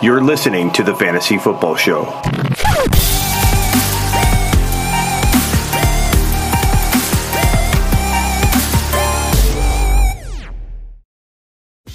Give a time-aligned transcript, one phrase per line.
[0.00, 2.04] You're listening to the Fantasy Football Show.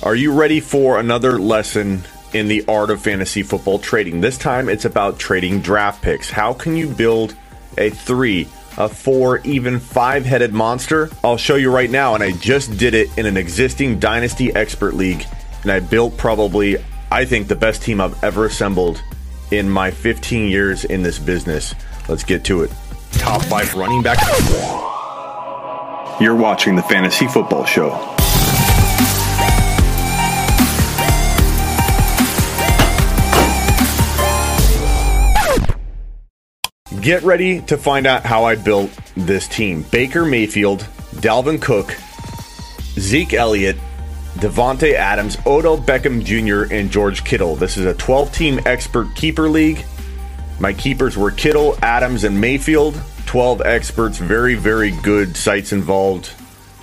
[0.04, 2.02] Are you ready for another lesson
[2.34, 4.20] in the art of fantasy football trading?
[4.20, 6.29] This time it's about trading draft picks.
[6.29, 7.38] How can you build
[7.78, 11.10] a three, a four, even five headed monster?
[11.24, 14.94] I'll show you right now, and I just did it in an existing Dynasty Expert
[14.94, 15.26] League,
[15.62, 18.99] and I built probably, I think, the best team I've ever assembled
[19.52, 21.76] in my 15 years in this business.
[22.09, 22.71] Let's get to it.
[23.12, 24.17] Top five running back.
[26.20, 27.91] You're watching the Fantasy Football Show.
[36.99, 39.85] Get ready to find out how I built this team.
[39.91, 40.80] Baker Mayfield,
[41.18, 41.95] Dalvin Cook,
[42.98, 43.77] Zeke Elliott,
[44.35, 47.55] Davante Adams, Odell Beckham Jr., and George Kittle.
[47.55, 49.85] This is a 12 team expert keeper league.
[50.59, 52.99] My keepers were Kittle, Adams, and Mayfield.
[53.25, 56.27] 12 experts, very, very good sites involved.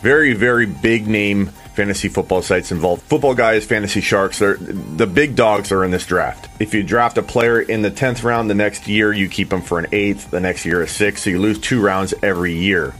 [0.00, 3.02] Very, very big name fantasy football sites involved.
[3.02, 6.48] Football guys, fantasy sharks, the big dogs are in this draft.
[6.60, 9.62] If you draft a player in the 10th round, the next year you keep them
[9.62, 12.92] for an eighth, the next year a sixth, so you lose two rounds every year.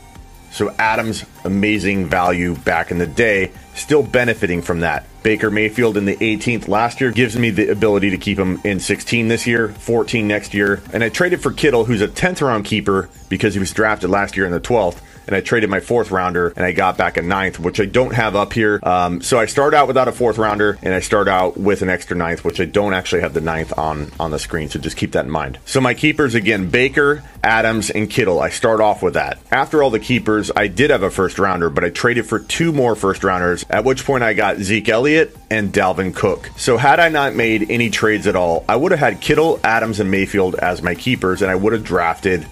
[0.50, 5.06] So Adams, amazing value back in the day, still benefiting from that.
[5.22, 8.80] Baker Mayfield in the 18th last year gives me the ability to keep him in
[8.80, 10.82] 16 this year, 14 next year.
[10.92, 14.36] And I traded for Kittle, who's a 10th round keeper because he was drafted last
[14.36, 17.22] year in the 12th and I traded my fourth rounder and I got back a
[17.22, 18.80] ninth, which I don't have up here.
[18.82, 21.88] Um, so I start out without a fourth rounder and I start out with an
[21.88, 24.68] extra ninth, which I don't actually have the ninth on on the screen.
[24.68, 25.58] So just keep that in mind.
[25.64, 28.40] So my keepers again, Baker, Adams, and Kittle.
[28.40, 29.38] I start off with that.
[29.50, 32.72] After all the keepers, I did have a first rounder, but I traded for two
[32.72, 33.64] more first rounders.
[33.70, 36.50] At which point I got Zeke Elliott and Dalvin Cook.
[36.56, 40.00] So had I not made any trades at all, I would have had Kittle, Adams,
[40.00, 42.46] and Mayfield as my keepers, and I would have drafted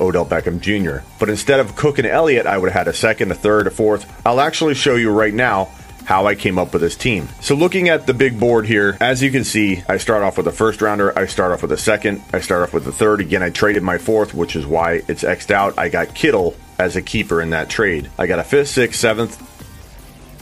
[0.00, 1.06] Odell Beckham Jr.
[1.18, 3.70] But instead of Cook and Elliott, I would have had a second, a third, a
[3.70, 4.10] fourth.
[4.26, 5.70] I'll actually show you right now
[6.04, 7.28] how I came up with this team.
[7.40, 10.46] So looking at the big board here, as you can see, I start off with
[10.46, 13.20] a first rounder, I start off with a second, I start off with a third.
[13.20, 15.78] Again, I traded my fourth, which is why it's X'd out.
[15.78, 18.10] I got Kittle as a keeper in that trade.
[18.18, 19.40] I got a fifth, sixth, seventh,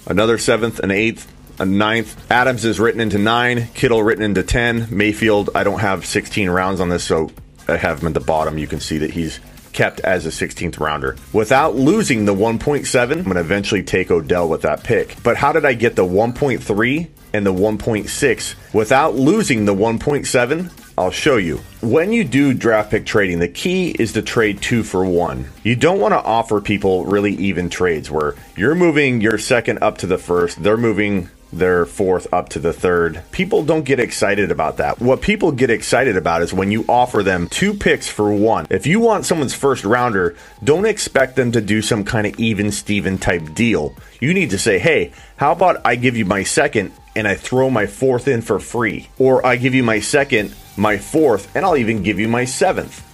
[0.09, 2.31] another seventh, an eighth, a ninth.
[2.31, 4.89] Adams is written into nine, Kittle written into 10.
[4.91, 7.31] Mayfield, I don't have 16 rounds on this, so
[7.69, 8.59] I have him at the bottom.
[8.59, 9.39] You can see that he's
[9.73, 11.17] kept as a 16th rounder.
[11.33, 15.17] Without losing the 1.7, I'm going to eventually take Odell with that pick.
[15.23, 20.71] But how did I get the 1.3 and the 1.6 without losing the 1.7?
[20.99, 21.59] I'll show you.
[21.81, 25.49] When you do draft pick trading, the key is to trade two for one.
[25.63, 29.99] You don't want to offer people really even trades where you're moving your second up
[29.99, 33.23] to the first, they're moving their fourth up to the third.
[33.31, 35.01] People don't get excited about that.
[35.01, 38.67] What people get excited about is when you offer them two picks for one.
[38.71, 42.73] If you want someone's first rounder, don't expect them to do some kind of even
[42.73, 43.95] Steven type deal.
[44.21, 47.69] You need to say, hey, how about I give you my second and I throw
[47.69, 49.11] my fourth in for free?
[49.19, 53.09] Or I give you my second, my fourth, and I'll even give you my seventh.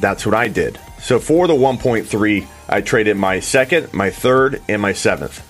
[0.00, 0.80] That's what I did.
[1.00, 5.48] So for the 1.3, I traded my second, my third, and my seventh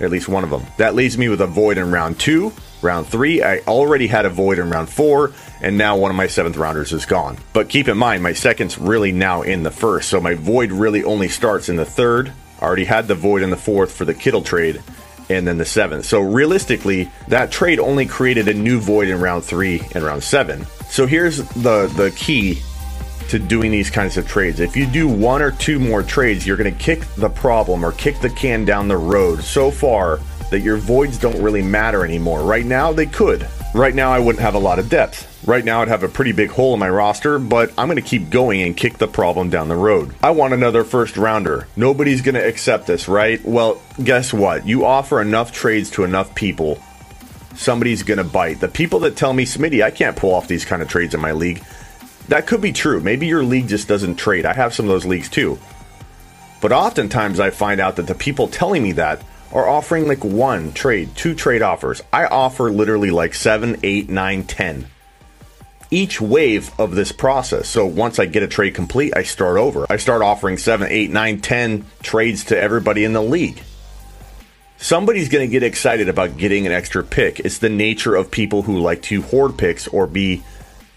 [0.00, 0.62] at least one of them.
[0.78, 2.52] That leaves me with a void in round two.
[2.80, 6.26] Round three, I already had a void in round four, and now one of my
[6.26, 7.38] seventh rounders is gone.
[7.52, 11.04] But keep in mind, my second's really now in the first, so my void really
[11.04, 12.32] only starts in the third.
[12.60, 14.82] I already had the void in the fourth for the Kittle trade,
[15.28, 16.06] and then the seventh.
[16.06, 20.66] So realistically, that trade only created a new void in round three and round seven.
[20.88, 22.62] So here's the the key
[23.28, 24.60] to doing these kinds of trades.
[24.60, 27.92] If you do one or two more trades, you're going to kick the problem or
[27.92, 32.42] kick the can down the road so far that your voids don't really matter anymore.
[32.42, 33.48] Right now, they could.
[33.74, 35.28] Right now, I wouldn't have a lot of depth.
[35.46, 38.02] Right now, I'd have a pretty big hole in my roster, but I'm going to
[38.02, 40.14] keep going and kick the problem down the road.
[40.22, 41.66] I want another first rounder.
[41.74, 43.42] Nobody's going to accept this, right?
[43.44, 44.66] Well, guess what?
[44.66, 46.80] You offer enough trades to enough people,
[47.54, 48.60] somebody's going to bite.
[48.60, 51.20] The people that tell me, Smitty, I can't pull off these kind of trades in
[51.20, 51.64] my league,
[52.32, 52.98] that could be true.
[52.98, 54.46] Maybe your league just doesn't trade.
[54.46, 55.58] I have some of those leagues too.
[56.62, 60.72] But oftentimes I find out that the people telling me that are offering like one
[60.72, 62.00] trade, two trade offers.
[62.10, 64.86] I offer literally like seven, eight, nine, ten.
[65.90, 67.68] Each wave of this process.
[67.68, 69.84] So once I get a trade complete, I start over.
[69.90, 73.62] I start offering seven, eight, nine, ten trades to everybody in the league.
[74.78, 77.40] Somebody's going to get excited about getting an extra pick.
[77.40, 80.42] It's the nature of people who like to hoard picks or be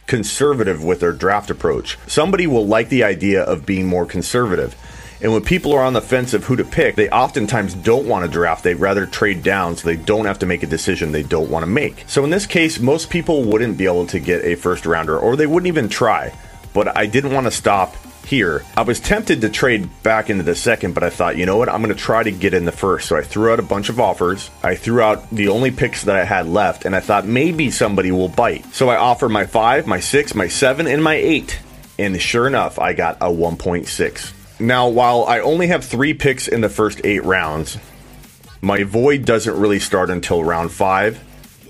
[0.08, 1.98] conservative with their draft approach.
[2.08, 4.76] Somebody will like the idea of being more conservative.
[5.22, 8.26] And when people are on the fence of who to pick, they oftentimes don't want
[8.26, 8.64] to draft.
[8.64, 11.64] They'd rather trade down so they don't have to make a decision they don't want
[11.64, 12.04] to make.
[12.08, 15.36] So in this case, most people wouldn't be able to get a first rounder or
[15.36, 16.34] they wouldn't even try.
[16.74, 18.64] But I didn't want to stop here.
[18.76, 21.70] I was tempted to trade back into the second, but I thought, you know what?
[21.70, 23.08] I'm going to try to get in the first.
[23.08, 24.50] So I threw out a bunch of offers.
[24.64, 28.12] I threw out the only picks that I had left, and I thought maybe somebody
[28.12, 28.66] will bite.
[28.74, 31.60] So I offered my five, my six, my seven, and my eight.
[31.98, 34.34] And sure enough, I got a 1.6.
[34.60, 37.78] Now, while I only have three picks in the first eight rounds,
[38.62, 41.20] my void doesn't really start until round five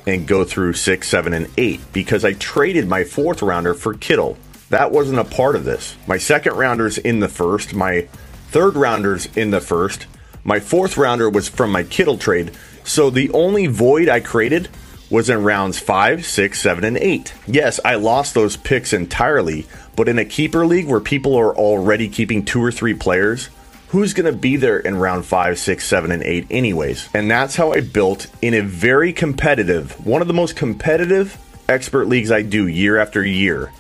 [0.08, 4.38] and go through six, seven, and eight because I traded my fourth rounder for Kittle.
[4.70, 5.96] That wasn't a part of this.
[6.08, 7.74] My second rounder's in the first.
[7.74, 8.08] My
[8.50, 10.08] third rounder's in the first.
[10.44, 12.52] My fourth rounder was from my Kittle trade.
[12.84, 14.70] So the only void I created
[15.10, 17.34] was in rounds five, six, seven, and eight.
[17.48, 22.10] Yes, I lost those picks entirely, but in a keeper league where people are already
[22.10, 23.50] keeping two or three players,
[23.90, 27.08] who's going to be there in round five, six, seven, and eight, anyways?
[27.14, 31.38] And that's how I built in a very competitive, one of the most competitive
[31.70, 33.72] expert leagues I do year after year.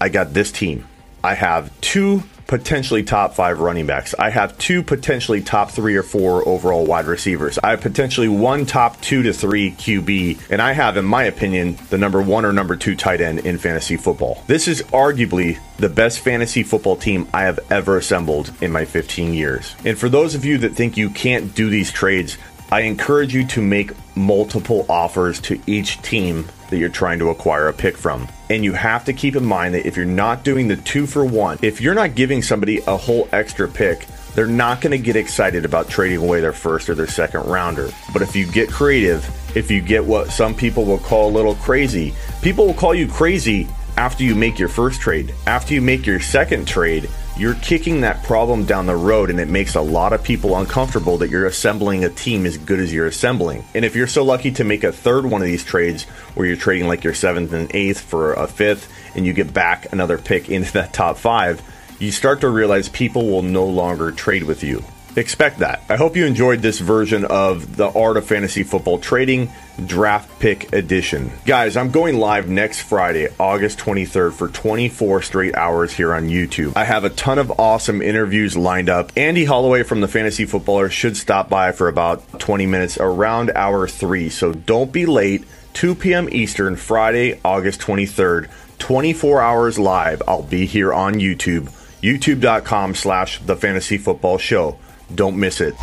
[0.00, 0.86] I got this team.
[1.22, 4.12] I have two potentially top five running backs.
[4.18, 7.60] I have two potentially top three or four overall wide receivers.
[7.62, 11.78] I have potentially one top two to three QB, and I have, in my opinion,
[11.90, 14.42] the number one or number two tight end in fantasy football.
[14.48, 19.32] This is arguably the best fantasy football team I have ever assembled in my 15
[19.32, 19.76] years.
[19.84, 22.36] And for those of you that think you can't do these trades,
[22.72, 27.66] I encourage you to make multiple offers to each team that you're trying to acquire
[27.66, 28.28] a pick from.
[28.48, 31.24] And you have to keep in mind that if you're not doing the two for
[31.24, 34.06] one, if you're not giving somebody a whole extra pick,
[34.36, 37.90] they're not going to get excited about trading away their first or their second rounder.
[38.12, 41.56] But if you get creative, if you get what some people will call a little
[41.56, 45.34] crazy, people will call you crazy after you make your first trade.
[45.48, 49.48] After you make your second trade, you're kicking that problem down the road and it
[49.48, 53.06] makes a lot of people uncomfortable that you're assembling a team as good as you're
[53.06, 53.64] assembling.
[53.74, 56.04] And if you're so lucky to make a third one of these trades
[56.34, 59.90] where you're trading like your seventh and eighth for a fifth and you get back
[59.90, 61.62] another pick into that top five,
[61.98, 64.84] you start to realize people will no longer trade with you
[65.16, 65.82] expect that.
[65.88, 69.50] I hope you enjoyed this version of the Art of Fantasy Football Trading
[69.84, 71.32] Draft Pick Edition.
[71.44, 76.76] Guys, I'm going live next Friday, August 23rd, for 24 straight hours here on YouTube.
[76.76, 79.12] I have a ton of awesome interviews lined up.
[79.16, 83.88] Andy Holloway from the Fantasy Footballer should stop by for about 20 minutes around hour
[83.88, 85.44] three, so don't be late.
[85.74, 86.28] 2 p.m.
[86.32, 88.50] Eastern, Friday, August 23rd.
[88.78, 90.22] 24 hours live.
[90.26, 91.70] I'll be here on YouTube
[92.02, 94.78] youtube.com slash the fantasy football show
[95.14, 95.74] don't miss it.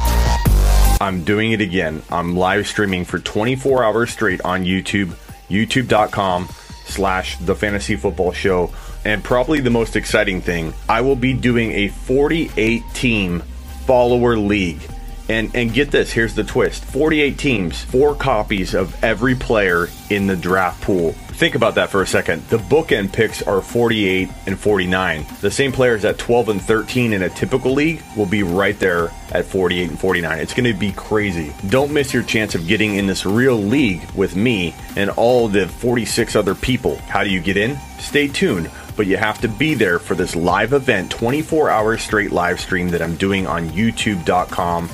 [1.00, 2.02] I'm doing it again.
[2.10, 5.16] I'm live streaming for 24 hours straight on YouTube,
[5.50, 6.50] youtube.com
[6.86, 8.72] slash the fantasy football show.
[9.06, 13.42] And probably the most exciting thing, I will be doing a 48 team
[13.86, 14.82] follower league.
[15.30, 16.86] And and get this, here's the twist.
[16.86, 22.02] 48 teams, four copies of every player in the draft pool Think about that for
[22.02, 22.42] a second.
[22.48, 25.24] The bookend picks are 48 and 49.
[25.40, 29.12] The same players at 12 and 13 in a typical league will be right there
[29.32, 30.40] at 48 and 49.
[30.40, 31.54] It's going to be crazy.
[31.70, 35.68] Don't miss your chance of getting in this real league with me and all the
[35.68, 36.96] 46 other people.
[37.08, 37.78] How do you get in?
[38.00, 42.32] Stay tuned but you have to be there for this live event, 24 hours straight
[42.32, 44.90] live stream that I'm doing on youtube.com.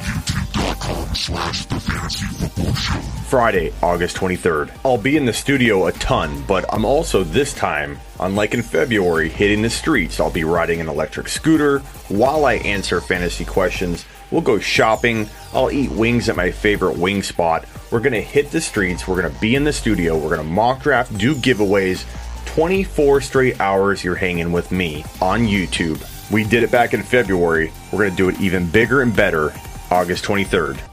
[3.33, 4.71] Friday, August 23rd.
[4.85, 9.29] I'll be in the studio a ton, but I'm also this time, unlike in February,
[9.29, 10.19] hitting the streets.
[10.19, 11.79] I'll be riding an electric scooter
[12.09, 14.05] while I answer fantasy questions.
[14.29, 15.29] We'll go shopping.
[15.53, 17.65] I'll eat wings at my favorite wing spot.
[17.91, 19.07] We're going to hit the streets.
[19.07, 20.15] We're going to be in the studio.
[20.15, 22.05] We're going to mock draft, do giveaways
[22.45, 26.01] 24 straight hours you're hanging with me on YouTube.
[26.31, 27.71] We did it back in February.
[27.91, 29.53] We're going to do it even bigger and better
[29.91, 30.92] August 23rd.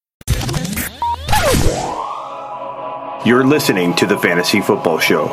[3.25, 5.27] You're listening to the Fantasy Football Show.